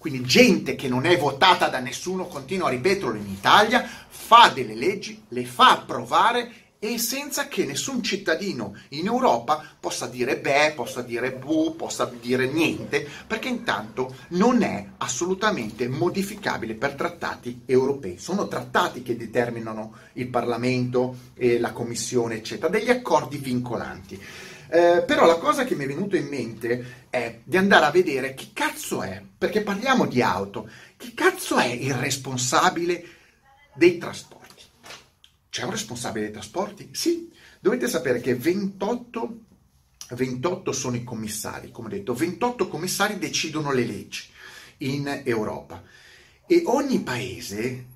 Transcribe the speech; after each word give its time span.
quindi 0.00 0.22
gente 0.22 0.76
che 0.76 0.88
non 0.88 1.04
è 1.04 1.18
votata 1.18 1.68
da 1.68 1.78
nessuno, 1.78 2.24
continua 2.24 2.68
a 2.68 2.70
ripeterlo 2.70 3.16
in 3.16 3.28
Italia, 3.28 3.86
fa 4.08 4.48
delle 4.48 4.74
leggi, 4.74 5.24
le 5.28 5.44
fa 5.44 5.72
approvare 5.72 6.52
e 6.78 6.96
senza 6.96 7.48
che 7.48 7.66
nessun 7.66 8.02
cittadino 8.02 8.74
in 8.88 9.04
Europa 9.04 9.62
possa 9.78 10.06
dire 10.06 10.38
beh, 10.38 10.72
possa 10.74 11.02
dire 11.02 11.32
bu, 11.32 11.76
possa 11.76 12.10
dire 12.18 12.46
niente, 12.46 13.06
perché 13.26 13.48
intanto 13.48 14.16
non 14.28 14.62
è 14.62 14.86
assolutamente 14.96 15.86
modificabile 15.86 16.72
per 16.72 16.94
trattati 16.94 17.60
europei. 17.66 18.16
Sono 18.16 18.48
trattati 18.48 19.02
che 19.02 19.18
determinano 19.18 19.96
il 20.14 20.28
Parlamento, 20.28 21.28
e 21.34 21.58
la 21.58 21.72
Commissione, 21.72 22.36
eccetera, 22.36 22.70
degli 22.70 22.88
accordi 22.88 23.36
vincolanti. 23.36 24.18
Eh, 24.72 25.02
però 25.04 25.26
la 25.26 25.38
cosa 25.38 25.64
che 25.64 25.74
mi 25.74 25.82
è 25.82 25.86
venuta 25.88 26.16
in 26.16 26.28
mente 26.28 27.06
è 27.10 27.40
di 27.42 27.56
andare 27.56 27.86
a 27.86 27.90
vedere 27.90 28.34
chi 28.34 28.52
cazzo 28.52 29.02
è, 29.02 29.20
perché 29.36 29.62
parliamo 29.62 30.06
di 30.06 30.22
auto, 30.22 30.70
chi 30.96 31.12
cazzo 31.12 31.58
è 31.58 31.66
il 31.66 31.94
responsabile 31.94 33.04
dei 33.74 33.98
trasporti? 33.98 34.62
C'è 35.50 35.64
un 35.64 35.72
responsabile 35.72 36.26
dei 36.26 36.32
trasporti? 36.32 36.90
Sì. 36.92 37.28
Dovete 37.58 37.88
sapere 37.88 38.20
che 38.20 38.36
28, 38.36 39.38
28 40.10 40.72
sono 40.72 40.94
i 40.94 41.02
commissari, 41.02 41.72
come 41.72 41.88
ho 41.88 41.90
detto, 41.90 42.14
28 42.14 42.68
commissari 42.68 43.18
decidono 43.18 43.72
le 43.72 43.84
leggi 43.84 44.28
in 44.78 45.22
Europa 45.24 45.82
e 46.46 46.62
ogni 46.66 47.00
paese 47.00 47.86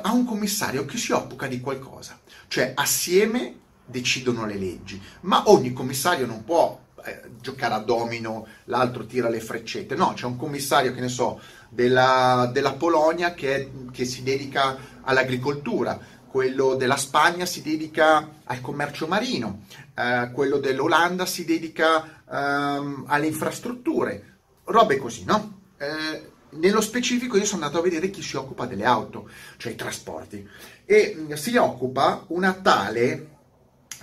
ha 0.00 0.12
un 0.12 0.24
commissario 0.24 0.84
che 0.84 0.96
si 0.96 1.12
occupa 1.12 1.46
di 1.46 1.60
qualcosa, 1.60 2.20
cioè 2.48 2.72
assieme 2.74 3.60
decidono 3.84 4.46
le 4.46 4.56
leggi, 4.56 5.00
ma 5.20 5.44
ogni 5.46 5.72
commissario 5.72 6.26
non 6.26 6.44
può 6.44 6.78
eh, 7.04 7.22
giocare 7.40 7.74
a 7.74 7.78
domino, 7.78 8.46
l'altro 8.64 9.06
tira 9.06 9.28
le 9.28 9.40
freccette, 9.40 9.94
no, 9.94 10.12
c'è 10.14 10.26
un 10.26 10.36
commissario, 10.36 10.94
che 10.94 11.00
ne 11.00 11.08
so, 11.08 11.40
della, 11.68 12.48
della 12.52 12.74
Polonia 12.74 13.34
che, 13.34 13.70
che 13.90 14.04
si 14.04 14.22
dedica 14.22 14.76
all'agricoltura, 15.02 15.98
quello 16.28 16.76
della 16.76 16.96
Spagna 16.96 17.44
si 17.44 17.60
dedica 17.60 18.40
al 18.44 18.60
commercio 18.60 19.06
marino, 19.06 19.64
eh, 19.94 20.30
quello 20.32 20.58
dell'Olanda 20.58 21.26
si 21.26 21.44
dedica 21.44 22.22
ehm, 22.30 23.04
alle 23.06 23.26
infrastrutture, 23.26 24.38
robe 24.64 24.96
così, 24.96 25.24
no? 25.24 25.60
Eh, 25.76 26.30
nello 26.50 26.80
specifico 26.80 27.36
io 27.36 27.44
sono 27.44 27.64
andato 27.64 27.80
a 27.80 27.84
vedere 27.84 28.10
chi 28.10 28.22
si 28.22 28.36
occupa 28.36 28.66
delle 28.66 28.84
auto, 28.84 29.28
cioè 29.56 29.72
i 29.72 29.76
trasporti, 29.76 30.46
e 30.84 31.16
mm, 31.18 31.32
si 31.32 31.56
occupa 31.56 32.24
una 32.28 32.52
tale 32.52 33.31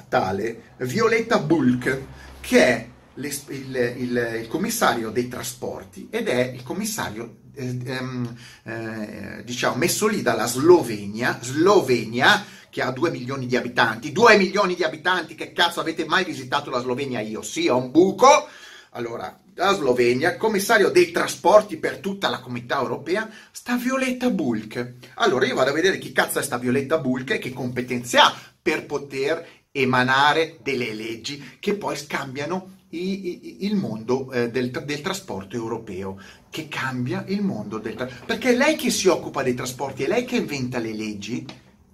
tale 0.10 0.74
Violetta 0.78 1.40
Bulk, 1.40 2.02
che 2.42 2.66
è 2.66 2.88
il, 3.16 3.40
il, 3.48 4.36
il, 4.40 4.48
commissario 4.48 5.10
dei 5.10 5.28
trasporti 5.28 6.08
ed 6.10 6.28
è 6.28 6.52
il 6.54 6.64
commissario 6.64 7.38
eh, 7.54 7.78
ehm, 7.86 8.36
eh, 8.64 9.44
diciamo 9.44 9.76
messo 9.76 10.08
lì 10.08 10.22
dalla 10.22 10.46
Slovenia, 10.48 11.38
Slovenia 11.42 12.46
che 12.70 12.82
ha 12.82 12.92
2 12.92 13.10
milioni 13.10 13.46
di 13.48 13.58
abitanti, 13.58 14.12
2 14.12 14.38
milioni 14.38 14.76
di 14.76 14.84
abitanti, 14.84 15.36
che 15.36 15.54
cazzo 15.54 15.80
avete 15.80 16.06
mai 16.06 16.24
visitato 16.24 16.70
la 16.70 16.80
Slovenia? 16.80 17.20
Io 17.20 17.42
sì, 17.42 17.68
ho 17.68 17.78
un 17.78 17.92
buco. 17.92 18.48
Allora, 18.92 19.40
la 19.56 19.74
Slovenia, 19.74 20.38
commissario 20.38 20.90
dei 20.90 21.12
trasporti 21.12 21.78
per 21.78 21.98
tutta 21.98 22.30
la 22.30 22.40
comunità 22.40 22.80
europea, 22.80 23.30
sta 23.52 23.76
Violetta 23.76 24.30
Bulk. 24.30 24.94
Allora 25.16 25.46
io 25.46 25.56
vado 25.56 25.72
a 25.72 25.74
vedere 25.74 25.98
chi 25.98 26.12
cazzo 26.12 26.40
è 26.40 26.44
sta 26.44 26.58
Violetta 26.58 26.98
Bulk 26.98 27.32
e 27.32 27.40
che 27.40 27.52
competenze 27.52 28.18
ha 28.18 28.34
per 28.62 28.86
poter 28.86 29.59
emanare 29.72 30.60
delle 30.62 30.94
leggi 30.94 31.58
che 31.60 31.76
poi 31.76 31.96
scambiano 31.96 32.78
i, 32.90 33.28
i, 33.28 33.66
il 33.66 33.76
mondo 33.76 34.32
eh, 34.32 34.50
del, 34.50 34.72
del, 34.72 35.02
trasporto 35.02 35.56
europeo, 35.56 36.20
che 36.50 36.68
cambia 36.68 37.24
il 37.28 37.44
mondo 37.44 37.78
del 37.78 37.96
trasporto. 37.96 38.26
Perché 38.26 38.52
è 38.52 38.56
lei 38.56 38.76
che 38.76 38.90
si 38.90 39.08
occupa 39.08 39.44
dei 39.44 39.54
trasporti, 39.54 40.04
è 40.04 40.08
lei 40.08 40.26
che 40.26 40.38
inventa 40.38 40.80
le 40.80 40.94
leggi, 40.94 41.46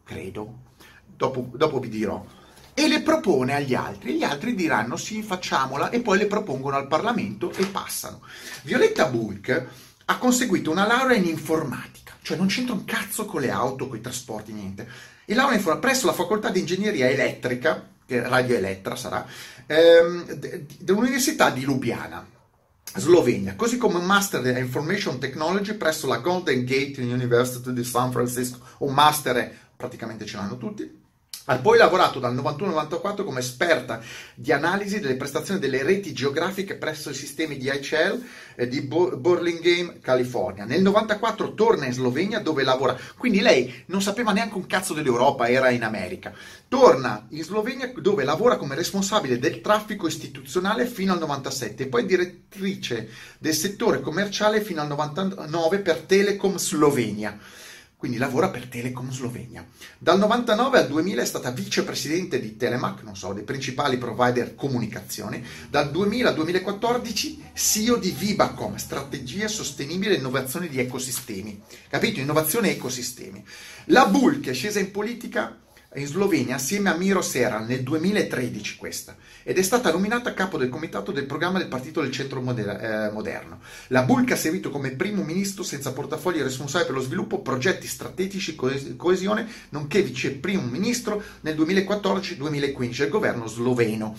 credo, 0.03 0.59
dopo, 1.15 1.49
dopo 1.53 1.79
vi 1.79 1.89
dirò, 1.89 2.23
e 2.73 2.87
le 2.87 3.01
propone 3.01 3.55
agli 3.55 3.73
altri. 3.73 4.15
Gli 4.15 4.23
altri 4.23 4.55
diranno 4.55 4.95
sì, 4.95 5.21
facciamola, 5.21 5.89
e 5.89 6.01
poi 6.01 6.17
le 6.17 6.27
propongono 6.27 6.77
al 6.77 6.87
Parlamento 6.87 7.51
e 7.51 7.65
passano. 7.65 8.21
Violetta 8.63 9.07
Bulk 9.07 9.67
ha 10.05 10.17
conseguito 10.17 10.71
una 10.71 10.85
laurea 10.85 11.17
in 11.17 11.25
informatica, 11.25 12.14
cioè 12.25 12.37
non 12.37 12.47
c'entra 12.47 12.73
un 12.73 12.85
cazzo 12.85 13.25
con 13.25 13.39
le 13.39 13.51
auto, 13.51 13.87
con 13.87 13.97
i 13.97 14.01
trasporti, 14.01 14.51
niente. 14.51 14.87
E 15.25 15.35
laurea 15.35 15.77
presso 15.77 16.07
la 16.07 16.13
facoltà 16.13 16.49
di 16.49 16.59
ingegneria 16.59 17.07
elettrica, 17.07 17.87
che 18.03 18.27
Radio 18.27 18.55
Elettra 18.55 18.95
sarà, 18.95 19.23
ehm, 19.67 20.33
dell'Università 20.79 21.51
di 21.51 21.63
Lubiana. 21.63 22.27
Slovenia, 22.97 23.55
così 23.55 23.77
come 23.77 23.97
un 23.97 24.05
Master 24.05 24.43
in 24.45 24.57
Information 24.57 25.19
Technology 25.19 25.73
presso 25.73 26.07
la 26.07 26.17
Golden 26.17 26.63
Gate 26.63 27.01
University 27.01 27.73
di 27.73 27.83
San 27.83 28.11
Francisco, 28.11 28.59
un 28.79 28.93
master 28.93 29.53
praticamente 29.75 30.25
ce 30.25 30.37
l'hanno 30.37 30.57
tutti, 30.57 31.03
ha 31.47 31.57
poi 31.57 31.77
lavorato 31.77 32.19
dal 32.19 32.35
91-94 32.35 33.23
come 33.23 33.39
esperta 33.39 34.01
di 34.33 34.51
analisi 34.51 34.99
delle 34.99 35.15
prestazioni 35.15 35.59
delle 35.59 35.83
reti 35.83 36.11
geografiche 36.11 36.75
presso 36.75 37.11
i 37.11 37.13
sistemi 37.13 37.57
di 37.57 37.67
ICL 37.67 38.23
eh, 38.55 38.67
di 38.67 38.81
Burlingame, 38.81 39.99
California. 40.01 40.65
Nel 40.65 40.81
94 40.81 41.53
torna 41.53 41.85
in 41.85 41.93
Slovenia 41.93 42.39
dove 42.39 42.63
lavora. 42.63 42.97
Quindi 43.15 43.41
lei 43.41 43.83
non 43.87 44.01
sapeva 44.01 44.31
neanche 44.31 44.55
un 44.55 44.65
cazzo 44.65 44.93
dell'Europa, 44.93 45.47
era 45.47 45.69
in 45.69 45.83
America. 45.83 46.33
Torna 46.67 47.27
in 47.29 47.43
Slovenia 47.43 47.91
dove 47.95 48.23
lavora 48.23 48.57
come 48.57 48.73
responsabile 48.73 49.37
del 49.37 49.61
traffico 49.61 50.07
istituzionale 50.07 50.87
fino 50.87 51.13
al 51.13 51.19
97 51.19 51.83
e 51.83 51.87
poi 51.87 52.05
direttrice 52.05 53.09
del 53.37 53.53
settore 53.53 54.01
commerciale 54.01 54.61
fino 54.61 54.81
al 54.81 54.87
99 54.87 55.79
per 55.79 55.97
Telecom 55.99 56.55
Slovenia 56.55 57.37
quindi 58.05 58.21
lavora 58.21 58.49
per 58.49 58.67
Telecom 58.67 59.09
Slovenia. 59.09 59.65
Dal 59.97 60.19
99 60.19 60.77
al 60.77 60.87
2000 60.87 61.23
è 61.23 61.25
stata 61.25 61.49
vicepresidente 61.49 62.39
di 62.39 62.55
Telemac, 62.55 63.01
non 63.01 63.15
so, 63.15 63.33
dei 63.33 63.43
principali 63.43 63.97
provider 63.97 64.53
comunicazione. 64.53 65.43
Dal 65.71 65.89
2000 65.89 66.29
al 66.29 66.35
2014 66.35 67.43
CEO 67.55 67.95
di 67.95 68.11
Vibacom, 68.11 68.75
strategia 68.75 69.47
sostenibile 69.47 70.13
e 70.13 70.17
innovazione 70.19 70.67
di 70.67 70.79
ecosistemi. 70.79 71.59
Capito? 71.89 72.19
Innovazione 72.19 72.67
e 72.67 72.71
ecosistemi. 72.73 73.43
La 73.85 74.05
Bull 74.05 74.39
che 74.39 74.51
è 74.51 74.53
scesa 74.53 74.79
in 74.79 74.91
politica 74.91 75.64
in 75.95 76.07
Slovenia 76.07 76.55
assieme 76.55 76.89
a 76.89 76.95
Miro 76.95 77.21
Seran 77.21 77.65
nel 77.65 77.83
2013 77.83 78.77
questa 78.77 79.15
ed 79.43 79.57
è 79.57 79.61
stata 79.61 79.91
nominata 79.91 80.33
capo 80.33 80.57
del 80.57 80.69
comitato 80.69 81.11
del 81.11 81.25
programma 81.25 81.59
del 81.59 81.67
partito 81.67 82.01
del 82.01 82.11
centro 82.11 82.41
moder- 82.41 82.81
eh, 82.81 83.11
moderno. 83.11 83.59
La 83.87 84.03
Bulca 84.03 84.33
ha 84.33 84.37
servito 84.37 84.69
come 84.69 84.91
primo 84.91 85.23
ministro 85.23 85.63
senza 85.63 85.93
portafogli 85.93 86.41
responsabile 86.41 86.89
per 86.89 86.99
lo 86.99 87.05
sviluppo, 87.05 87.41
progetti 87.41 87.87
strategici 87.87 88.55
e 88.55 88.95
coesione, 88.95 89.47
nonché 89.69 90.01
vice 90.01 90.31
primo 90.31 90.63
ministro 90.63 91.21
nel 91.41 91.55
2014-2015 91.55 92.97
del 92.97 93.09
governo 93.09 93.47
sloveno. 93.47 94.17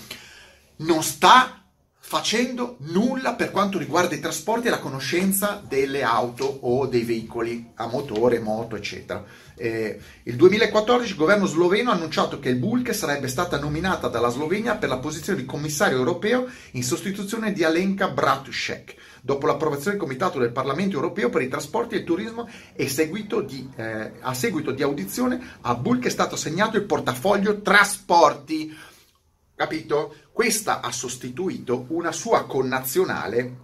Non 0.76 1.02
sta 1.02 1.65
facendo 2.08 2.76
nulla 2.82 3.34
per 3.34 3.50
quanto 3.50 3.78
riguarda 3.78 4.14
i 4.14 4.20
trasporti 4.20 4.68
e 4.68 4.70
la 4.70 4.78
conoscenza 4.78 5.60
delle 5.66 6.04
auto 6.04 6.44
o 6.44 6.86
dei 6.86 7.02
veicoli 7.02 7.72
a 7.74 7.88
motore, 7.88 8.38
moto, 8.38 8.76
eccetera. 8.76 9.24
Eh, 9.56 9.98
il 10.22 10.36
2014 10.36 11.10
il 11.10 11.16
governo 11.16 11.46
sloveno 11.46 11.90
ha 11.90 11.94
annunciato 11.94 12.38
che 12.38 12.50
il 12.50 12.58
Bulke 12.58 12.92
sarebbe 12.92 13.26
stata 13.26 13.58
nominata 13.58 14.06
dalla 14.06 14.28
Slovenia 14.28 14.76
per 14.76 14.88
la 14.88 14.98
posizione 14.98 15.40
di 15.40 15.46
commissario 15.46 15.96
europeo 15.96 16.46
in 16.72 16.84
sostituzione 16.84 17.52
di 17.52 17.64
Alenka 17.64 18.06
Bratusek, 18.06 18.94
dopo 19.20 19.48
l'approvazione 19.48 19.96
del 19.96 20.06
Comitato 20.06 20.38
del 20.38 20.52
Parlamento 20.52 20.94
europeo 20.94 21.28
per 21.28 21.42
i 21.42 21.48
trasporti 21.48 21.96
e 21.96 21.98
il 21.98 22.04
turismo 22.04 22.48
e 22.72 22.88
seguito 22.88 23.40
di, 23.40 23.68
eh, 23.74 24.12
a 24.20 24.32
seguito 24.32 24.70
di 24.70 24.84
audizione 24.84 25.58
a 25.62 25.74
Bulke 25.74 26.06
è 26.06 26.12
stato 26.12 26.36
assegnato 26.36 26.76
il 26.76 26.84
portafoglio 26.84 27.62
trasporti 27.62 28.94
capito? 29.56 30.14
Questa 30.30 30.80
ha 30.80 30.92
sostituito 30.92 31.86
una 31.88 32.12
sua 32.12 32.46
connazionale 32.46 33.56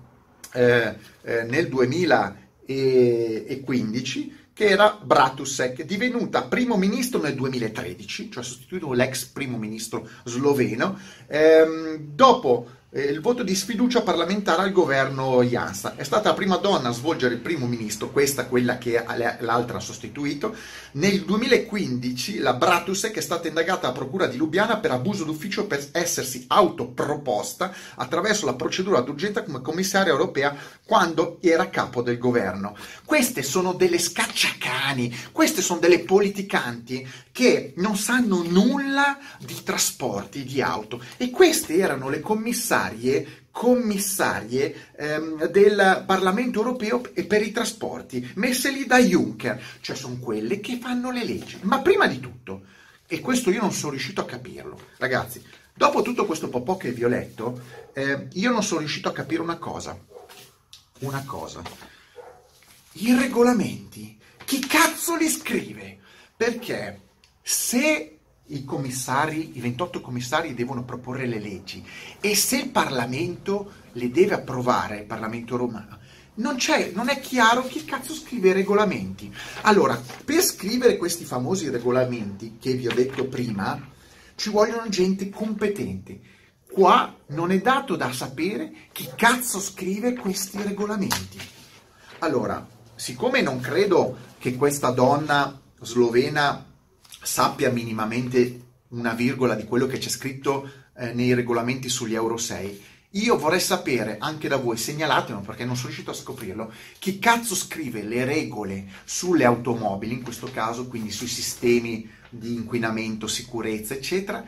eh, 0.53 0.97
eh, 1.23 1.45
nel 1.45 1.69
2015 1.69 4.41
che 4.55 4.67
era 4.67 4.99
Bratusek, 5.03 5.83
divenuta 5.85 6.43
primo 6.43 6.77
ministro 6.77 7.19
nel 7.21 7.35
2013, 7.35 8.31
cioè 8.31 8.43
ha 8.43 8.47
sostituito 8.47 8.93
l'ex 8.93 9.25
primo 9.25 9.57
ministro 9.57 10.07
sloveno, 10.25 10.99
ehm, 11.27 11.97
dopo 11.97 12.69
il 12.95 13.23
voto 13.23 13.43
di 13.43 13.55
sfiducia 13.55 14.03
parlamentare 14.03 14.61
al 14.61 14.71
governo 14.71 15.43
Jansa. 15.43 15.97
È 15.97 16.03
stata 16.03 16.29
la 16.29 16.35
prima 16.35 16.57
donna 16.59 16.91
a 16.91 16.93
svolgere 16.93 17.33
il 17.33 17.41
primo 17.41 17.67
ministro, 17.67 18.11
questa 18.11 18.45
quella 18.45 18.77
che 18.77 19.03
l'altra 19.39 19.79
ha 19.79 19.81
sostituito. 19.81 20.55
Nel 20.93 21.23
2015 21.23 22.41
la 22.41 22.53
Bratusek 22.53 23.17
è 23.17 23.23
stata 23.23 23.49
indagata 23.49 23.89
a 23.89 23.93
procura 23.93 24.27
di 24.27 24.37
Lubiana 24.37 24.77
per 24.77 24.91
abuso 24.91 25.25
d'ufficio 25.25 25.67
per 25.67 25.83
essersi 25.93 26.45
autoproposta 26.49 27.73
attraverso 27.95 28.45
la 28.45 28.55
procedura 28.55 29.01
d'urgenza 29.01 29.43
come 29.43 29.63
commissaria 29.63 30.13
europea 30.13 30.55
quando 30.93 31.39
era 31.41 31.71
capo 31.71 32.03
del 32.03 32.19
governo. 32.19 32.77
Queste 33.07 33.43
sono 33.43 33.73
delle 33.73 33.99
scacciacani, 33.99 35.31
queste 35.33 35.63
sono 35.63 35.81
delle 35.81 36.01
politicanti 36.01 37.09
che 37.33 37.73
non 37.77 37.97
sanno 37.97 38.43
nulla 38.43 39.17
di 39.39 39.63
trasporti, 39.63 40.45
di 40.45 40.61
auto. 40.61 41.03
E 41.17 41.31
queste 41.31 41.79
erano 41.79 42.11
le 42.11 42.21
commissarie 42.21 43.41
commissarie 43.51 44.91
ehm, 44.97 45.47
del 45.47 46.05
Parlamento 46.07 46.59
europeo 46.59 47.01
per 47.01 47.41
i 47.41 47.53
trasporti, 47.53 48.31
messe 48.35 48.71
lì 48.71 48.85
da 48.85 48.99
Juncker, 48.99 49.63
cioè 49.81 49.97
sono 49.97 50.19
quelle 50.19 50.61
che 50.61 50.79
fanno 50.79 51.11
le 51.11 51.25
leggi. 51.25 51.59
Ma 51.63 51.81
prima 51.81 52.07
di 52.07 52.21
tutto, 52.21 52.65
e 53.07 53.21
questo 53.21 53.51
io 53.51 53.63
non 53.63 53.73
sono 53.73 53.93
riuscito 53.93 54.21
a 54.21 54.27
capirlo, 54.27 54.79
ragazzi, 54.99 55.43
dopo 55.73 56.03
tutto 56.03 56.27
questo 56.27 56.51
po' 56.51 56.77
che 56.77 56.93
vi 56.93 57.05
ho 57.05 57.09
letto, 57.09 57.61
eh, 57.95 58.29
io 58.33 58.51
non 58.51 58.63
sono 58.63 58.81
riuscito 58.81 59.09
a 59.09 59.13
capire 59.13 59.41
una 59.41 59.57
cosa 59.57 59.99
una 61.03 61.25
cosa. 61.25 61.63
I 62.93 63.15
regolamenti, 63.15 64.19
chi 64.45 64.61
cazzo 64.61 65.17
li 65.17 65.29
scrive? 65.29 65.99
Perché 66.37 67.01
se 67.43 68.19
i 68.47 68.65
commissari, 68.65 69.57
i 69.57 69.61
28 69.61 70.01
commissari 70.01 70.55
devono 70.55 70.85
proporre 70.85 71.27
le 71.27 71.39
leggi 71.39 71.85
e 72.21 72.35
se 72.35 72.57
il 72.57 72.69
Parlamento 72.71 73.73
le 73.93 74.11
deve 74.11 74.35
approvare, 74.35 74.99
il 74.99 75.07
Parlamento 75.07 75.57
romano, 75.57 75.99
non, 76.35 76.57
non, 76.95 77.09
è 77.09 77.21
chiaro 77.21 77.67
chi 77.67 77.85
cazzo 77.85 78.15
scrive 78.15 78.51
i 78.51 78.53
regolamenti. 78.53 79.33
Allora, 79.63 80.01
per 80.25 80.43
scrivere 80.43 80.97
questi 80.97 81.25
famosi 81.25 81.69
regolamenti 81.69 82.57
che 82.59 82.75
vi 82.75 82.87
ho 82.87 82.95
detto 82.95 83.27
prima, 83.27 83.91
ci 84.35 84.51
vogliono 84.51 84.89
gente 84.89 85.29
competente 85.31 86.21
Qua 86.73 87.15
non 87.29 87.51
è 87.53 87.61
dato 87.61 87.97
da 87.97 88.11
sapere 88.13 88.73
chi 88.93 89.07
cazzo 89.15 89.61
scrive 89.61 90.15
questi 90.15 90.63
regolamenti. 90.63 91.39
Allora, 92.21 92.67
siccome 92.95 93.43
non 93.43 93.61
credo 93.61 94.17
che 94.39 94.57
questa 94.57 94.91
donna 94.91 95.61
slovena 95.81 96.65
sappia 97.23 97.71
minimamente 97.71 98.61
una 98.89 99.13
virgola 99.13 99.55
di 99.55 99.65
quello 99.65 99.87
che 99.87 99.99
c'è 99.99 100.09
scritto 100.09 100.71
eh, 100.97 101.13
nei 101.13 101.35
regolamenti 101.35 101.91
sugli 101.91 102.15
Euro 102.15 102.39
6, 102.39 102.85
io 103.17 103.37
vorrei 103.37 103.61
sapere 103.61 104.17
anche 104.19 104.49
da 104.49 104.57
voi, 104.57 104.79
segnalatelo 104.79 105.41
perché 105.41 105.67
non 105.67 105.77
sono 105.77 105.89
riuscito 105.89 106.13
a 106.13 106.15
scoprirlo, 106.15 106.73
chi 106.99 107.19
cazzo 107.19 107.55
scrive 107.55 108.03
le 108.03 108.25
regole 108.25 108.87
sulle 109.05 109.45
automobili, 109.45 110.15
in 110.15 110.23
questo 110.23 110.51
caso, 110.51 110.89
quindi 110.89 111.11
sui 111.11 111.27
sistemi 111.27 112.09
di 112.31 112.55
inquinamento, 112.55 113.27
sicurezza, 113.27 113.93
eccetera, 113.93 114.43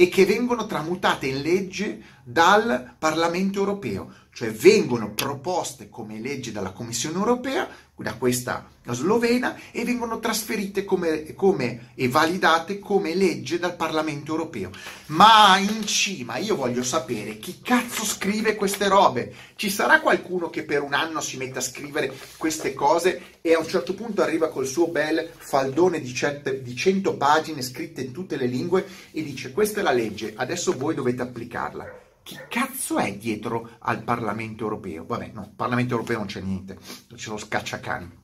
e 0.00 0.08
che 0.08 0.24
vengono 0.24 0.64
tramutate 0.64 1.26
in 1.26 1.42
legge 1.42 2.02
dal 2.24 2.94
Parlamento 2.98 3.58
europeo, 3.58 4.10
cioè 4.32 4.52
vengono 4.52 5.12
proposte 5.12 5.88
come 5.88 6.18
legge 6.18 6.52
dalla 6.52 6.72
Commissione 6.72 7.18
europea, 7.18 7.68
da 8.00 8.14
questa 8.14 8.66
slovena, 8.88 9.58
e 9.70 9.84
vengono 9.84 10.18
trasferite 10.20 10.86
come, 10.86 11.34
come, 11.34 11.90
e 11.94 12.08
validate 12.08 12.78
come 12.78 13.14
legge 13.14 13.58
dal 13.58 13.76
Parlamento 13.76 14.32
europeo. 14.32 14.70
Ma 15.06 15.58
in 15.58 15.86
cima 15.86 16.38
io 16.38 16.56
voglio 16.56 16.82
sapere 16.82 17.38
chi 17.38 17.60
cazzo 17.62 18.04
scrive 18.04 18.54
queste 18.54 18.88
robe. 18.88 19.34
Ci 19.56 19.68
sarà 19.68 20.00
qualcuno 20.00 20.48
che 20.48 20.64
per 20.64 20.80
un 20.80 20.94
anno 20.94 21.20
si 21.20 21.36
mette 21.36 21.58
a 21.58 21.62
scrivere 21.62 22.10
queste 22.38 22.72
cose 22.72 23.38
e 23.42 23.52
a 23.52 23.58
un 23.58 23.68
certo 23.68 23.92
punto 23.94 24.22
arriva 24.22 24.48
col 24.48 24.66
suo 24.66 24.88
bel 24.88 25.28
faldone 25.36 26.00
di, 26.00 26.14
certe, 26.14 26.62
di 26.62 26.74
100 26.74 27.16
pagine 27.16 27.60
scritte 27.60 28.00
in 28.00 28.12
tutte 28.12 28.36
le 28.36 28.46
lingue 28.46 28.86
e 29.10 29.22
dice 29.22 29.52
questa 29.52 29.80
è 29.80 29.82
la 29.82 29.92
legge, 29.92 30.32
adesso 30.36 30.76
voi 30.76 30.94
dovete 30.94 31.20
applicarla 31.20 32.08
chi 32.22 32.38
cazzo 32.48 32.98
è 32.98 33.16
dietro 33.16 33.76
al 33.80 34.02
Parlamento 34.02 34.64
europeo? 34.64 35.04
Vabbè, 35.04 35.30
no, 35.32 35.52
Parlamento 35.54 35.94
europeo 35.94 36.18
non 36.18 36.26
c'è 36.26 36.40
niente, 36.40 36.78
c'è 37.14 37.30
lo 37.30 37.36
scacciacani. 37.36 38.18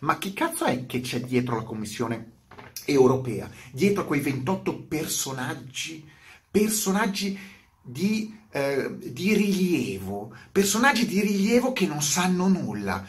Ma 0.00 0.18
chi 0.18 0.32
cazzo 0.32 0.64
è 0.64 0.86
che 0.86 1.00
c'è 1.00 1.20
dietro 1.20 1.56
la 1.56 1.62
Commissione 1.64 2.32
europea? 2.84 3.50
Dietro 3.72 4.06
quei 4.06 4.20
28 4.20 4.82
personaggi, 4.84 6.08
personaggi 6.50 7.38
di, 7.82 8.38
eh, 8.50 8.96
di 8.96 9.34
rilievo, 9.34 10.34
personaggi 10.52 11.06
di 11.06 11.20
rilievo 11.20 11.72
che 11.72 11.86
non 11.86 12.02
sanno 12.02 12.48
nulla. 12.48 13.04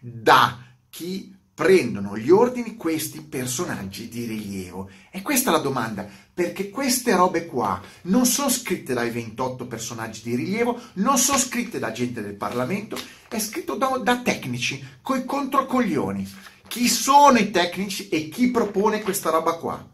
Da 0.00 0.58
chi 0.90 1.33
prendono 1.54 2.18
gli 2.18 2.30
ordini 2.30 2.76
questi 2.76 3.22
personaggi 3.22 4.08
di 4.08 4.24
rilievo? 4.24 4.90
E 5.10 5.22
questa 5.22 5.50
è 5.50 5.52
la 5.52 5.60
domanda, 5.60 6.06
perché 6.34 6.68
queste 6.68 7.14
robe 7.14 7.46
qua 7.46 7.80
non 8.02 8.26
sono 8.26 8.50
scritte 8.50 8.92
dai 8.92 9.10
28 9.10 9.66
personaggi 9.66 10.22
di 10.22 10.34
rilievo, 10.34 10.80
non 10.94 11.16
sono 11.16 11.38
scritte 11.38 11.78
da 11.78 11.92
gente 11.92 12.22
del 12.22 12.34
Parlamento, 12.34 12.98
è 13.28 13.38
scritto 13.38 13.74
da, 13.76 13.98
da 14.02 14.18
tecnici, 14.18 14.84
coi 15.00 15.24
controcoglioni. 15.24 16.28
Chi 16.66 16.88
sono 16.88 17.38
i 17.38 17.50
tecnici 17.50 18.08
e 18.08 18.28
chi 18.28 18.50
propone 18.50 19.02
questa 19.02 19.30
roba 19.30 19.54
qua? 19.54 19.88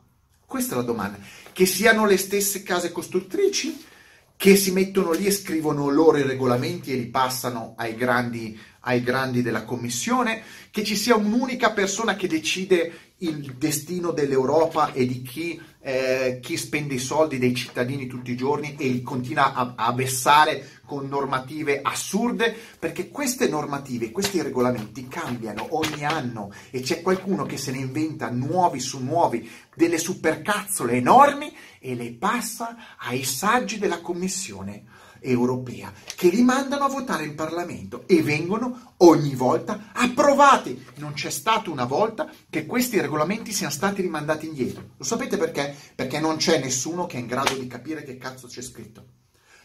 Questa 0.47 0.75
è 0.75 0.77
la 0.77 0.83
domanda. 0.83 1.19
Che 1.53 1.67
siano 1.67 2.07
le 2.07 2.17
stesse 2.17 2.63
case 2.63 2.91
costruttrici? 2.91 3.85
Che 4.37 4.57
si 4.57 4.73
mettono 4.73 5.13
lì 5.13 5.27
e 5.27 5.31
scrivono 5.31 5.91
loro 5.91 6.17
i 6.17 6.23
regolamenti 6.23 6.93
e 6.93 6.97
li 6.97 7.07
passano 7.07 7.75
ai 7.77 7.95
grandi 7.95 8.59
ai 8.81 9.03
grandi 9.03 9.43
della 9.43 9.65
Commissione, 9.65 10.43
che 10.71 10.85
ci 10.85 10.97
sia 10.97 11.17
un'unica 11.17 11.73
persona 11.73 12.17
che 12.17 12.29
decide 12.29 13.11
il 13.23 13.55
destino 13.59 14.13
dell'Europa 14.13 14.93
e 14.93 15.07
di 15.07 15.21
chi, 15.23 15.61
eh, 15.83 16.39
chi 16.41 16.57
spende 16.57 16.95
i 16.95 16.99
soldi 16.99 17.39
dei 17.39 17.55
cittadini 17.55 18.07
tutti 18.07 18.31
i 18.31 18.37
giorni 18.37 18.77
e 18.79 18.89
li 18.89 19.03
continua 19.03 19.53
a, 19.53 19.75
a 19.77 19.93
vessare 19.93 20.81
con 20.87 21.07
normative 21.07 21.81
assurde, 21.83 22.57
perché 22.79 23.11
queste 23.11 23.49
normative, 23.49 24.11
questi 24.11 24.41
regolamenti 24.41 25.07
cambiano 25.07 25.67
ogni 25.71 26.05
anno 26.05 26.51
e 26.71 26.81
c'è 26.81 27.03
qualcuno 27.03 27.45
che 27.45 27.59
se 27.59 27.73
ne 27.73 27.79
inventa 27.79 28.31
nuovi 28.31 28.81
su 28.81 29.03
nuovi, 29.03 29.49
delle 29.75 29.99
supercazzole 29.99 30.95
enormi 30.95 31.55
e 31.79 31.95
le 31.95 32.13
passa 32.15 32.77
ai 32.99 33.25
saggi 33.25 33.79
della 33.79 34.01
Commissione 34.01 34.85
europea 35.21 35.93
che 36.17 36.29
li 36.29 36.43
mandano 36.43 36.85
a 36.85 36.89
votare 36.89 37.25
in 37.25 37.35
Parlamento 37.35 38.05
e 38.07 38.23
vengono 38.23 38.95
ogni 38.99 39.35
volta 39.35 39.91
approvati. 39.93 40.85
Non 40.97 41.13
c'è 41.13 41.31
stata 41.31 41.71
una 41.71 41.85
volta 41.85 42.31
che 42.49 42.67
questi 42.67 43.01
regolamenti 43.01 43.53
siano 43.53 43.73
stati 43.73 44.03
rimandati 44.03 44.47
indietro. 44.47 44.91
Lo 44.97 45.05
sapete 45.05 45.37
perché? 45.37 45.75
Perché 45.95 46.21
non 46.21 46.37
c'è 46.37 46.59
nessuno 46.59 47.07
che 47.07 47.17
è 47.17 47.21
in 47.21 47.27
grado 47.27 47.55
di 47.55 47.67
capire 47.67 48.03
che 48.03 48.19
cazzo 48.19 48.47
c'è 48.47 48.63
scritto. 48.63 49.07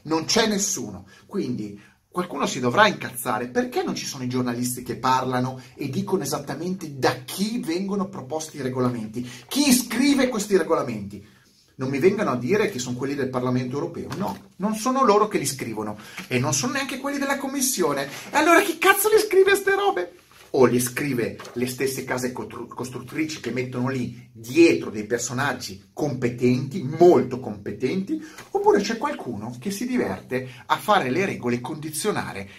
Non 0.04 0.25
c'è 0.25 0.48
nessuno. 0.48 1.07
Quindi 1.25 1.81
qualcuno 2.08 2.46
si 2.46 2.62
dovrà 2.62 2.88
incazzare. 2.88 3.48
Perché 3.48 3.84
non 3.84 3.96
ci 3.96 4.06
sono 4.06 4.24
i 4.24 4.30
giornalisti 4.30 4.84
che 4.84 4.96
parlano 4.96 5.62
e 5.75 5.90
dicono 5.90 6.24
esattamente 6.24 6.98
da 6.98 7.24
chi 7.25 7.60
vengono 7.60 8.08
proposti 8.08 8.58
i 8.58 8.62
regolamenti? 8.62 9.30
Chi 9.48 9.74
scrive 9.74 10.30
questi 10.30 10.56
regolamenti? 10.56 11.35
Non 11.75 11.89
mi 11.89 12.00
vengano 12.00 12.31
a 12.31 12.38
dire 12.38 12.69
che 12.69 12.80
sono 12.80 12.98
quelli 12.98 13.16
del 13.16 13.30
Parlamento 13.30 13.75
europeo. 13.75 14.10
No, 14.18 14.51
non 14.57 14.75
sono 14.75 15.04
loro 15.04 15.27
che 15.27 15.38
li 15.38 15.45
scrivono 15.45 15.98
e 16.27 16.39
non 16.39 16.54
sono 16.54 16.74
neanche 16.74 17.00
quelli 17.00 17.18
della 17.18 17.38
Commissione. 17.38 18.06
E 18.06 18.38
allora 18.38 18.62
chi 18.62 18.77
cazzo 18.77 19.10
li 19.10 19.19
scrive 19.19 19.51
queste 19.51 19.75
robe? 19.75 20.16
O 20.51 20.66
li 20.66 20.80
scrive 20.80 21.38
le 21.54 21.68
stesse 21.68 22.06
case 22.06 22.32
costruttrici 22.32 23.41
che 23.41 23.51
mettono 23.51 23.89
lì 23.89 24.29
dietro 24.32 24.89
dei 24.89 25.05
personaggi 25.05 25.89
competenti, 25.91 26.82
molto 26.82 27.41
competenti, 27.41 28.25
oppure 28.51 28.79
c'è 28.79 28.98
qualcuno 28.98 29.58
che 29.60 29.70
si 29.70 29.86
diverte 29.86 30.48
a 30.67 30.77
fare 30.77 31.10
le 31.10 31.25
regole 31.25 31.55
e 31.55 31.62
condizionare 31.62 32.50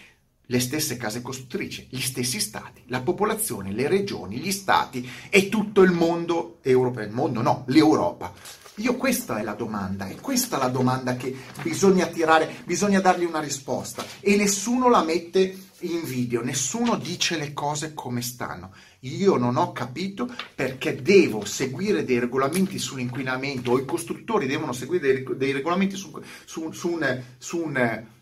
le 0.49 0.61
stesse 0.61 0.96
case 0.96 1.23
costruttrici, 1.23 1.88
gli 1.90 2.00
stessi 2.00 2.38
stati, 2.38 2.82
la 2.87 3.00
popolazione, 3.00 3.73
le 3.73 3.88
regioni, 3.88 4.37
gli 4.37 4.52
stati 4.52 5.08
e 5.30 5.49
tutto 5.49 5.80
il 5.80 5.90
mondo 5.90 6.58
europeo. 6.62 7.04
Il 7.06 7.12
mondo 7.12 7.40
no, 7.40 7.64
l'Europa. 7.68 8.32
Io 8.76 8.97
questa 8.97 9.38
è 9.38 9.42
la 9.42 9.54
domanda, 9.54 10.06
è 10.06 10.16
questa 10.16 10.59
la 10.59 10.68
domanda 10.68 11.16
che 11.16 11.35
bisogna 11.62 12.06
tirare, 12.06 12.56
bisogna 12.64 13.00
dargli 13.00 13.25
una 13.25 13.40
risposta 13.40 14.04
e 14.21 14.37
nessuno 14.37 14.90
la 14.90 15.02
mette 15.02 15.64
in 15.80 16.04
video, 16.04 16.42
nessuno 16.42 16.97
dice 16.97 17.38
le 17.38 17.54
cose 17.54 17.95
come 17.95 18.21
stanno. 18.21 18.73
Io 19.00 19.37
non 19.37 19.56
ho 19.56 19.73
capito 19.73 20.28
perché 20.54 21.00
devo 21.00 21.47
seguire 21.47 22.04
dei 22.04 22.18
regolamenti 22.18 22.78
sull'inquinamento 22.78 23.73
o 23.73 23.78
i 23.78 23.87
costruttori 23.87 24.47
devono 24.47 24.73
seguire 24.73 25.25
dei, 25.25 25.37
dei 25.37 25.52
regolamenti 25.52 25.97
su, 25.97 26.11
su, 26.45 26.71
su, 26.73 26.88
un, 26.90 27.23
su 27.38 27.59
un 27.59 27.76
eh, 27.76 28.14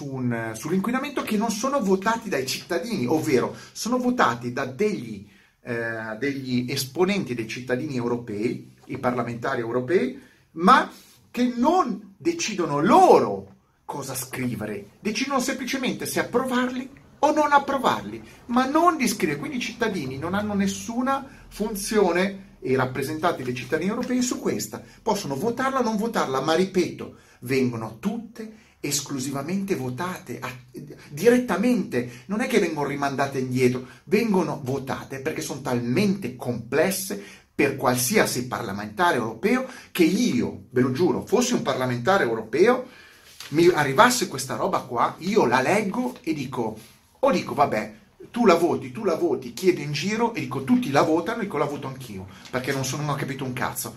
un, 0.00 0.52
sull'inquinamento 0.54 1.22
che 1.22 1.38
non 1.38 1.50
sono 1.50 1.80
votati 1.80 2.28
dai 2.28 2.46
cittadini, 2.46 3.06
ovvero 3.06 3.56
sono 3.72 3.96
votati 3.96 4.52
da 4.52 4.66
degli, 4.66 5.26
eh, 5.62 6.16
degli 6.18 6.70
esponenti 6.70 7.34
dei 7.34 7.48
cittadini 7.48 7.96
europei 7.96 8.71
i 8.86 8.98
parlamentari 8.98 9.60
europei, 9.60 10.20
ma 10.52 10.90
che 11.30 11.52
non 11.56 12.14
decidono 12.16 12.80
loro 12.80 13.54
cosa 13.84 14.14
scrivere, 14.14 14.90
decidono 15.00 15.40
semplicemente 15.40 16.06
se 16.06 16.20
approvarli 16.20 16.88
o 17.20 17.32
non 17.32 17.52
approvarli, 17.52 18.22
ma 18.46 18.66
non 18.66 18.96
di 18.96 19.06
scrivere. 19.06 19.38
Quindi 19.38 19.58
i 19.58 19.60
cittadini 19.60 20.18
non 20.18 20.34
hanno 20.34 20.54
nessuna 20.54 21.26
funzione 21.48 22.50
e 22.60 22.70
i 22.70 22.76
rappresentanti 22.76 23.42
dei 23.42 23.54
cittadini 23.54 23.90
europei 23.90 24.22
su 24.22 24.40
questa. 24.40 24.82
Possono 25.02 25.36
votarla 25.36 25.80
o 25.80 25.82
non 25.82 25.96
votarla, 25.96 26.40
ma 26.40 26.54
ripeto, 26.54 27.16
vengono 27.40 27.98
tutte 27.98 28.70
esclusivamente 28.84 29.76
votate 29.76 30.40
a, 30.40 30.50
direttamente, 31.08 32.24
non 32.26 32.40
è 32.40 32.48
che 32.48 32.58
vengono 32.58 32.88
rimandate 32.88 33.38
indietro, 33.38 33.86
vengono 34.04 34.60
votate 34.64 35.20
perché 35.20 35.40
sono 35.40 35.60
talmente 35.60 36.34
complesse 36.34 37.22
per 37.54 37.76
qualsiasi 37.76 38.46
parlamentare 38.46 39.16
europeo 39.16 39.66
che 39.90 40.04
io, 40.04 40.64
ve 40.70 40.80
lo 40.80 40.92
giuro, 40.92 41.24
fossi 41.24 41.52
un 41.52 41.62
parlamentare 41.62 42.24
europeo, 42.24 42.88
mi 43.48 43.68
arrivasse 43.68 44.28
questa 44.28 44.56
roba 44.56 44.80
qua, 44.80 45.14
io 45.18 45.44
la 45.46 45.60
leggo 45.60 46.16
e 46.22 46.32
dico, 46.32 46.78
o 47.18 47.30
dico 47.30 47.54
vabbè, 47.54 47.94
tu 48.30 48.46
la 48.46 48.54
voti, 48.54 48.92
tu 48.92 49.04
la 49.04 49.16
voti, 49.16 49.52
chiedo 49.52 49.80
in 49.80 49.92
giro 49.92 50.32
e 50.34 50.40
dico 50.40 50.64
tutti 50.64 50.90
la 50.90 51.02
votano 51.02 51.40
e 51.40 51.44
dico 51.44 51.58
la 51.58 51.66
voto 51.66 51.86
anch'io, 51.86 52.26
perché 52.50 52.72
non, 52.72 52.84
sono, 52.84 53.02
non 53.02 53.14
ho 53.14 53.18
capito 53.18 53.44
un 53.44 53.52
cazzo. 53.52 53.94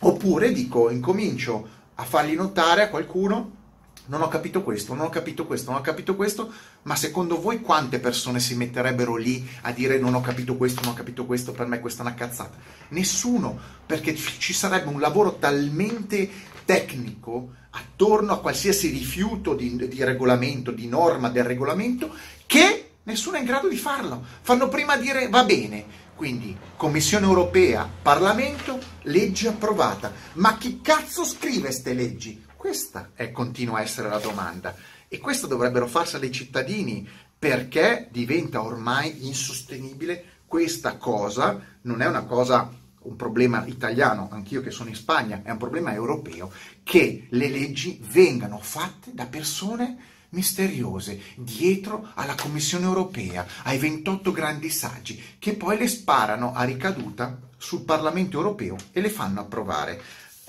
Oppure 0.00 0.52
dico, 0.52 0.90
incomincio 0.90 1.68
a 1.96 2.04
fargli 2.04 2.34
notare 2.34 2.82
a 2.82 2.88
qualcuno 2.88 3.60
non 4.06 4.22
ho 4.22 4.28
capito 4.28 4.62
questo, 4.62 4.94
non 4.94 5.06
ho 5.06 5.10
capito 5.10 5.46
questo, 5.46 5.70
non 5.70 5.80
ho 5.80 5.82
capito 5.82 6.16
questo, 6.16 6.52
ma 6.82 6.96
secondo 6.96 7.40
voi 7.40 7.60
quante 7.60 8.00
persone 8.00 8.40
si 8.40 8.54
metterebbero 8.56 9.16
lì 9.16 9.48
a 9.62 9.72
dire 9.72 9.98
non 9.98 10.14
ho 10.14 10.20
capito 10.20 10.56
questo, 10.56 10.80
non 10.82 10.92
ho 10.92 10.94
capito 10.94 11.24
questo, 11.24 11.52
per 11.52 11.66
me 11.66 11.80
questa 11.80 12.02
è 12.02 12.06
una 12.06 12.14
cazzata? 12.14 12.56
Nessuno, 12.88 13.58
perché 13.86 14.14
ci 14.16 14.52
sarebbe 14.52 14.88
un 14.88 15.00
lavoro 15.00 15.36
talmente 15.38 16.28
tecnico 16.64 17.54
attorno 17.70 18.32
a 18.32 18.40
qualsiasi 18.40 18.90
rifiuto 18.90 19.54
di, 19.54 19.88
di 19.88 20.04
regolamento, 20.04 20.72
di 20.72 20.88
norma 20.88 21.28
del 21.28 21.44
regolamento, 21.44 22.12
che 22.46 22.90
nessuno 23.04 23.36
è 23.36 23.40
in 23.40 23.46
grado 23.46 23.68
di 23.68 23.76
farlo. 23.76 24.22
Fanno 24.42 24.68
prima 24.68 24.96
dire 24.96 25.28
va 25.28 25.44
bene, 25.44 25.84
quindi 26.16 26.56
Commissione 26.76 27.26
europea, 27.26 27.88
Parlamento, 28.02 28.78
legge 29.02 29.48
approvata. 29.48 30.12
Ma 30.34 30.56
chi 30.58 30.80
cazzo 30.80 31.24
scrive 31.24 31.68
queste 31.68 31.94
leggi? 31.94 32.50
Questa 32.62 33.10
è, 33.14 33.32
continua 33.32 33.78
a 33.78 33.82
essere 33.82 34.08
la 34.08 34.20
domanda 34.20 34.72
e 35.08 35.18
questo 35.18 35.48
dovrebbero 35.48 35.88
farsi 35.88 36.20
dei 36.20 36.30
cittadini 36.30 37.04
perché 37.36 38.06
diventa 38.12 38.62
ormai 38.62 39.26
insostenibile 39.26 40.24
questa 40.46 40.96
cosa, 40.96 41.60
non 41.80 42.00
è 42.02 42.06
una 42.06 42.22
cosa 42.22 42.72
un 43.00 43.16
problema 43.16 43.64
italiano, 43.66 44.28
anch'io 44.30 44.60
che 44.60 44.70
sono 44.70 44.90
in 44.90 44.94
Spagna, 44.94 45.40
è 45.42 45.50
un 45.50 45.56
problema 45.56 45.92
europeo, 45.92 46.52
che 46.84 47.26
le 47.30 47.48
leggi 47.48 48.00
vengano 48.00 48.60
fatte 48.60 49.10
da 49.12 49.26
persone 49.26 49.96
misteriose 50.28 51.20
dietro 51.34 52.12
alla 52.14 52.36
Commissione 52.36 52.84
europea, 52.84 53.44
ai 53.64 53.78
28 53.78 54.30
grandi 54.30 54.70
saggi, 54.70 55.20
che 55.40 55.54
poi 55.54 55.76
le 55.76 55.88
sparano 55.88 56.54
a 56.54 56.62
ricaduta 56.62 57.40
sul 57.56 57.82
Parlamento 57.82 58.36
europeo 58.36 58.76
e 58.92 59.00
le 59.00 59.10
fanno 59.10 59.40
approvare. 59.40 60.00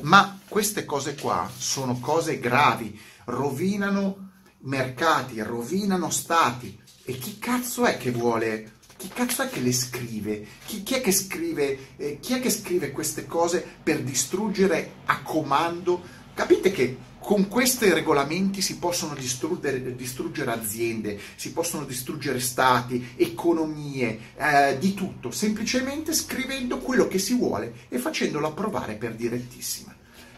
Ma 0.02 0.40
queste 0.48 0.86
cose 0.86 1.16
qua 1.16 1.50
sono 1.56 2.00
cose 2.00 2.40
gravi, 2.40 3.00
rovinano 3.26 4.32
mercati, 4.60 5.42
rovinano 5.42 6.10
stati. 6.10 6.80
E 7.06 7.18
chi 7.18 7.38
cazzo 7.38 7.86
è 7.86 7.98
che 7.98 8.12
vuole 8.12 8.74
chi 9.04 9.10
cazzo 9.10 9.42
è 9.42 9.50
che 9.50 9.60
le 9.60 9.74
scrive? 9.74 10.48
Chi, 10.66 10.82
chi, 10.82 10.94
è, 10.94 11.02
che 11.02 11.12
scrive 11.12 11.96
eh, 11.98 12.20
chi 12.22 12.36
è 12.36 12.40
che 12.40 12.50
scrive 12.50 12.92
queste 12.92 13.26
cose 13.26 13.62
per 13.84 14.02
distruggere 14.02 14.94
a 15.08 15.22
comando? 15.22 16.02
Capite 16.34 16.72
che 16.72 16.98
con 17.24 17.48
questi 17.48 17.90
regolamenti 17.90 18.62
si 18.62 18.78
possono 18.78 19.16
distruggere, 19.16 19.96
distruggere 19.96 20.52
aziende, 20.52 21.18
si 21.36 21.54
possono 21.54 21.86
distruggere 21.86 22.42
stati, 22.42 23.14
economie, 23.16 24.20
eh, 24.36 24.78
di 24.78 24.94
tutto, 24.94 25.32
semplicemente 25.32 26.14
scrivendo 26.14 26.80
quello 26.80 27.08
che 27.08 27.20
si 27.20 27.34
vuole 27.34 27.74
e 27.88 27.98
facendolo 27.98 28.48
approvare 28.48 28.96
per 28.96 29.16
direttissima. 29.16 29.96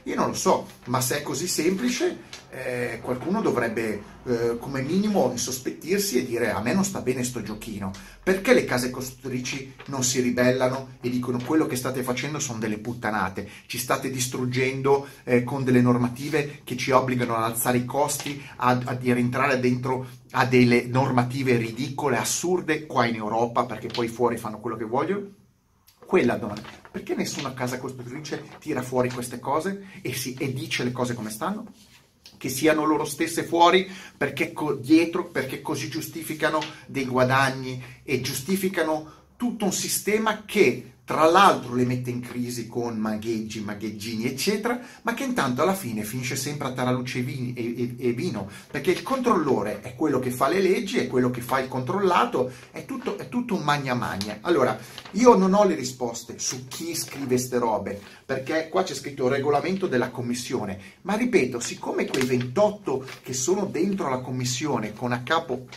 Io 0.08 0.16
non 0.16 0.28
lo 0.28 0.34
so, 0.36 0.68
ma 0.86 1.02
se 1.02 1.18
è 1.18 1.22
così 1.24 1.48
semplice, 1.48 2.18
eh, 2.52 3.00
qualcuno 3.02 3.42
dovrebbe 3.42 4.04
eh, 4.26 4.58
come 4.60 4.84
minimo 4.84 5.32
insospettirsi 5.32 6.20
e 6.20 6.26
dire 6.26 6.52
a 6.52 6.62
me 6.62 6.74
non 6.76 6.84
sta 6.84 7.02
bene 7.02 7.24
sto 7.24 7.42
giochino. 7.42 7.92
Perché 8.22 8.54
le 8.54 8.66
case 8.66 8.92
costruttrici 8.92 9.74
non 9.88 10.04
si 10.04 10.22
ribellano 10.22 10.98
e 11.02 11.10
dicono 11.10 11.40
quello 11.44 11.66
che 11.66 11.76
state 11.76 12.04
facendo 12.04 12.38
sono 12.38 12.60
delle 12.60 12.78
puttanate, 12.78 13.50
ci 13.66 13.80
state 13.80 14.12
distruggendo 14.12 15.08
eh, 15.24 15.44
con 15.44 15.64
delle 15.64 15.82
normative 15.82 16.62
che 16.64 16.78
ci 16.78 16.92
obbligano 16.92 17.36
ad 17.36 17.44
alzare 17.44 17.80
i 17.80 17.86
costi, 17.86 18.40
a, 18.58 18.80
a 18.84 18.98
rientrare 19.02 19.60
dentro 19.60 20.08
a 20.32 20.46
delle 20.46 20.86
normative 20.86 21.58
ridicole, 21.58 22.18
assurde 22.18 22.86
qua 22.86 23.06
in 23.06 23.16
Europa, 23.16 23.66
perché 23.66 23.88
poi 23.88 24.08
fuori 24.08 24.38
fanno 24.38 24.60
quello 24.60 24.78
che 24.78 24.86
vogliono? 24.86 25.28
Quella 26.06 26.36
perché 26.96 27.14
nessuna 27.14 27.54
casa 27.54 27.78
costruttrice 27.78 28.42
tira 28.58 28.82
fuori 28.82 29.10
queste 29.10 29.38
cose 29.38 30.00
e, 30.02 30.14
si, 30.14 30.34
e 30.40 30.54
dice 30.54 30.86
le 30.86 30.94
cose 30.94 31.14
come 31.14 31.30
stanno? 31.30 31.74
Che 32.38 32.48
siano 32.48 32.86
loro 32.86 33.04
stesse 33.04 33.44
fuori 33.44 33.86
perché 34.16 34.54
co- 34.54 34.76
dietro, 34.76 35.28
perché 35.28 35.62
così 35.62 35.90
giustificano 35.90 36.62
dei 36.86 37.04
guadagni 37.04 37.84
e 38.02 38.22
giustificano 38.22 39.12
tutto 39.36 39.66
un 39.66 39.74
sistema 39.74 40.46
che 40.46 40.94
tra 41.06 41.30
l'altro 41.30 41.76
le 41.76 41.86
mette 41.86 42.10
in 42.10 42.20
crisi 42.20 42.68
con 42.68 42.98
magheggi, 42.98 43.62
magheggini, 43.62 44.26
eccetera, 44.26 44.80
ma 45.04 45.14
che 45.14 45.24
intanto 45.24 45.62
alla 45.62 45.76
fine 45.76 46.04
finisce 46.04 46.36
sempre 46.36 46.68
a 46.68 46.74
taraluce 46.74 47.20
e, 47.20 47.54
e, 47.56 47.96
e, 47.98 48.12
vino, 48.14 48.50
perché 48.72 48.90
il 48.90 49.04
controllore 49.04 49.82
è 49.82 49.94
quello 49.94 50.18
che 50.18 50.32
fa 50.32 50.48
le 50.48 50.62
leggi, 50.62 50.98
è 50.98 51.08
quello 51.08 51.30
che 51.30 51.42
fa 51.42 51.60
il 51.60 51.68
controllato, 51.68 52.52
è 52.72 52.86
tutto, 52.86 53.20
è 53.20 53.30
tutto 53.30 53.54
un 53.54 53.62
magna 53.62 53.94
magna. 53.94 54.40
Allora, 54.42 54.78
io 55.12 55.36
non 55.36 55.54
ho 55.54 55.64
le 55.64 55.76
risposte 55.76 56.40
su 56.40 56.68
chi 56.68 56.96
scrive 56.96 57.28
queste 57.28 57.60
robe, 57.60 58.02
perché 58.26 58.68
qua 58.70 58.82
c'è 58.82 58.96
scritto 58.96 59.28
regolamento 59.28 59.86
della 59.86 60.10
commissione, 60.10 60.80
ma 61.04 61.16
ripeto, 61.16 61.60
siccome 61.60 62.08
quei 62.08 62.26
28 62.26 63.06
che 63.22 63.34
sono 63.34 63.66
dentro 63.66 64.10
la 64.10 64.22
commissione 64.22 64.94
con 64.94 65.12
a 65.12 65.22
capo 65.22 65.68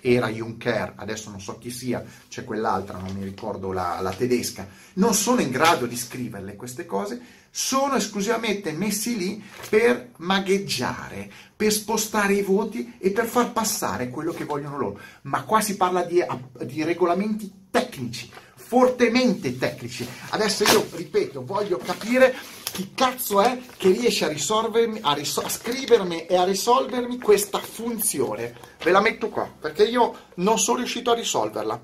era 0.00 0.28
Juncker, 0.28 0.94
adesso 0.96 1.30
non 1.30 1.40
so 1.40 1.58
chi 1.58 1.70
sia, 1.70 2.04
c'è 2.28 2.44
quell'altra, 2.44 2.98
non 2.98 3.14
mi 3.14 3.24
ricordo 3.24 3.72
la, 3.72 3.98
la, 4.00 4.12
tedesca, 4.12 4.66
non 4.94 5.14
sono 5.14 5.40
in 5.40 5.50
grado 5.50 5.86
di 5.86 5.96
scriverle 5.96 6.56
queste 6.56 6.86
cose, 6.86 7.20
sono 7.50 7.96
esclusivamente 7.96 8.72
messi 8.72 9.16
lì 9.16 9.42
per 9.68 10.10
magheggiare, 10.18 11.30
per 11.56 11.72
spostare 11.72 12.34
i 12.34 12.42
voti 12.42 12.94
e 12.98 13.10
per 13.10 13.26
far 13.26 13.52
passare 13.52 14.10
quello 14.10 14.32
che 14.32 14.44
vogliono 14.44 14.78
loro. 14.78 15.00
Ma 15.22 15.42
qua 15.42 15.60
si 15.60 15.76
parla 15.76 16.02
di, 16.02 16.24
di 16.64 16.84
regolamenti 16.84 17.66
tecnici, 17.70 18.30
fortemente 18.68 19.56
tecnici. 19.56 20.06
Adesso 20.28 20.64
io, 20.64 20.86
ripeto, 20.90 21.42
voglio 21.42 21.78
capire 21.78 22.36
chi 22.70 22.92
cazzo 22.94 23.40
è 23.40 23.58
che 23.78 23.90
riesce 23.90 24.26
a 24.26 24.28
risolvermi, 24.28 24.98
a, 25.00 25.14
risol- 25.14 25.46
a 25.46 25.48
scrivermi 25.48 26.26
e 26.26 26.36
a 26.36 26.44
risolvermi 26.44 27.18
questa 27.18 27.60
funzione. 27.60 28.54
Ve 28.84 28.90
la 28.90 29.00
metto 29.00 29.30
qua, 29.30 29.50
perché 29.58 29.84
io 29.84 30.14
non 30.34 30.58
sono 30.58 30.78
riuscito 30.78 31.10
a 31.10 31.14
risolverla. 31.14 31.80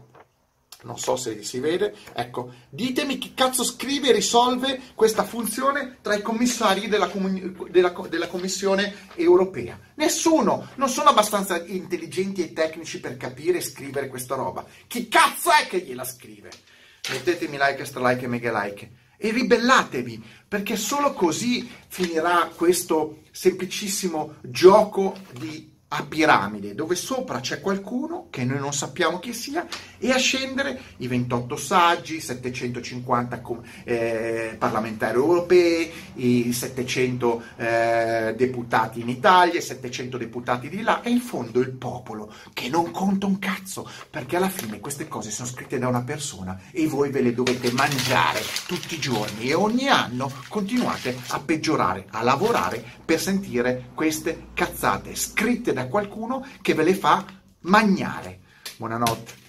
Non 0.82 0.98
so 0.98 1.16
se 1.16 1.42
si 1.42 1.58
vede. 1.58 1.94
Ecco, 2.12 2.52
ditemi 2.68 3.16
chi 3.16 3.32
cazzo 3.32 3.64
scrive 3.64 4.10
e 4.10 4.12
risolve 4.12 4.78
questa 4.94 5.24
funzione 5.24 5.96
tra 6.02 6.14
i 6.14 6.20
commissari 6.20 6.88
della, 6.88 7.08
comun- 7.08 7.66
della, 7.70 7.94
della 8.10 8.28
Commissione 8.28 9.08
europea. 9.14 9.80
Nessuno! 9.94 10.68
Non 10.74 10.90
sono 10.90 11.08
abbastanza 11.08 11.64
intelligenti 11.64 12.42
e 12.42 12.52
tecnici 12.52 13.00
per 13.00 13.16
capire 13.16 13.58
e 13.58 13.62
scrivere 13.62 14.08
questa 14.08 14.34
roba. 14.34 14.66
Chi 14.86 15.08
cazzo 15.08 15.50
è 15.50 15.66
che 15.66 15.78
gliela 15.78 16.04
scrive? 16.04 16.50
Mettetemi 17.10 17.58
like, 17.58 17.84
stralike 17.84 18.24
e 18.24 18.28
mega 18.28 18.62
like. 18.62 18.90
E 19.16 19.30
ribellatevi, 19.30 20.22
perché 20.46 20.76
solo 20.76 21.12
così 21.12 21.68
finirà 21.88 22.50
questo 22.54 23.22
semplicissimo 23.30 24.36
gioco 24.42 25.16
di 25.32 25.73
a 25.96 26.04
piramide, 26.04 26.74
dove 26.74 26.96
sopra 26.96 27.38
c'è 27.40 27.60
qualcuno 27.60 28.26
che 28.30 28.44
noi 28.44 28.58
non 28.58 28.72
sappiamo 28.72 29.20
chi 29.20 29.32
sia, 29.32 29.66
e 29.98 30.10
a 30.10 30.16
scendere 30.16 30.80
i 30.98 31.06
28 31.06 31.56
saggi, 31.56 32.16
i 32.16 32.20
750 32.20 33.42
eh, 33.84 34.56
parlamentari 34.58 35.14
europei, 35.14 35.90
i 36.14 36.52
700 36.52 37.42
eh, 37.56 38.34
deputati 38.36 39.00
in 39.00 39.08
Italia, 39.08 39.60
i 39.60 39.62
700 39.62 40.18
deputati 40.18 40.68
di 40.68 40.82
là, 40.82 41.02
e 41.02 41.10
in 41.10 41.20
fondo 41.20 41.60
il 41.60 41.70
popolo, 41.70 42.32
che 42.52 42.68
non 42.68 42.90
conta 42.90 43.26
un 43.26 43.38
cazzo, 43.38 43.88
perché 44.10 44.36
alla 44.36 44.48
fine 44.48 44.80
queste 44.80 45.06
cose 45.06 45.30
sono 45.30 45.48
scritte 45.48 45.78
da 45.78 45.86
una 45.88 46.02
persona 46.02 46.60
e 46.72 46.86
voi 46.88 47.10
ve 47.10 47.20
le 47.20 47.34
dovete 47.34 47.70
mangiare 47.72 48.40
tutti 48.66 48.96
i 48.96 48.98
giorni 48.98 49.48
e 49.48 49.54
ogni 49.54 49.88
anno 49.88 50.30
continuate 50.48 51.16
a 51.28 51.38
peggiorare, 51.40 52.06
a 52.10 52.22
lavorare 52.22 52.82
per 53.04 53.20
sentire 53.20 53.90
queste 53.94 54.48
cazzate 54.54 55.14
scritte 55.14 55.72
da 55.72 55.83
qualcuno 55.88 56.46
che 56.62 56.74
ve 56.74 56.84
le 56.84 56.94
fa 56.94 57.24
magnare. 57.60 58.40
Buonanotte. 58.76 59.43